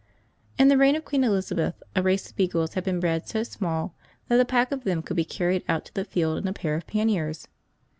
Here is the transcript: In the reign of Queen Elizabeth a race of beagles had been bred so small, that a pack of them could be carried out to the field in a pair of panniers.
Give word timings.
In 0.57 0.67
the 0.67 0.79
reign 0.79 0.95
of 0.95 1.05
Queen 1.05 1.23
Elizabeth 1.23 1.75
a 1.95 2.01
race 2.01 2.27
of 2.27 2.35
beagles 2.35 2.73
had 2.73 2.83
been 2.83 2.99
bred 2.99 3.27
so 3.29 3.43
small, 3.43 3.93
that 4.29 4.39
a 4.39 4.45
pack 4.45 4.71
of 4.71 4.83
them 4.83 5.03
could 5.03 5.15
be 5.15 5.23
carried 5.23 5.63
out 5.69 5.85
to 5.85 5.93
the 5.93 6.03
field 6.05 6.39
in 6.39 6.47
a 6.47 6.53
pair 6.53 6.73
of 6.73 6.87
panniers. 6.87 7.47